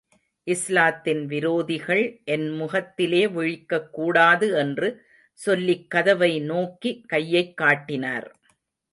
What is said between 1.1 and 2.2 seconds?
விரோதிகள்